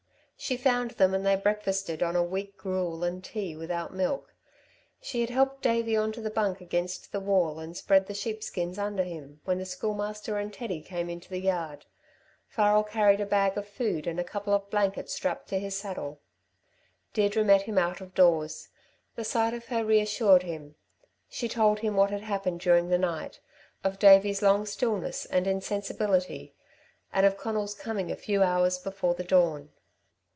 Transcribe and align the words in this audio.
She 0.43 0.57
found 0.57 0.89
them 0.91 1.13
and 1.13 1.23
they 1.23 1.35
breakfasted 1.35 2.01
on 2.01 2.15
a 2.15 2.23
weak 2.23 2.57
gruel 2.57 3.03
and 3.03 3.23
tea 3.23 3.55
without 3.55 3.93
milk. 3.93 4.33
She 4.99 5.21
had 5.21 5.29
helped 5.29 5.61
Davey 5.61 5.95
on 5.95 6.11
to 6.13 6.19
the 6.19 6.31
bunk 6.31 6.61
against 6.61 7.11
the 7.11 7.19
wall 7.19 7.59
and 7.59 7.77
spread 7.77 8.07
the 8.07 8.15
sheepskins 8.15 8.79
under 8.79 9.03
him 9.03 9.39
when 9.45 9.59
the 9.59 9.67
Schoolmaster 9.67 10.39
and 10.39 10.51
Teddy 10.51 10.81
came 10.81 11.11
into 11.11 11.29
the 11.29 11.39
yard. 11.39 11.85
Farrel 12.47 12.83
carried 12.83 13.21
a 13.21 13.25
bag 13.27 13.55
of 13.55 13.67
food 13.67 14.07
and 14.07 14.19
a 14.19 14.23
couple 14.23 14.51
of 14.51 14.67
blankets 14.71 15.13
strapped 15.13 15.47
to 15.49 15.59
his 15.59 15.77
saddle. 15.77 16.19
Deirdre 17.13 17.43
met 17.43 17.61
him 17.61 17.77
out 17.77 18.01
of 18.01 18.15
doors. 18.15 18.69
The 19.13 19.23
sight 19.23 19.53
of 19.53 19.67
her 19.67 19.85
reassured 19.85 20.41
him. 20.41 20.73
She 21.29 21.47
told 21.47 21.81
him 21.81 21.93
what 21.95 22.09
had 22.09 22.21
happened 22.23 22.61
during 22.61 22.89
the 22.89 22.97
night 22.97 23.39
of 23.83 23.99
Davey's 23.99 24.41
long 24.41 24.65
stillness 24.65 25.25
and 25.27 25.45
insensibility, 25.45 26.55
and 27.13 27.27
of 27.27 27.37
Conal's 27.37 27.75
coming 27.75 28.09
a 28.11 28.15
few 28.15 28.41
hours 28.41 28.79
before 28.79 29.13
the 29.13 29.23
dawn. 29.23 29.69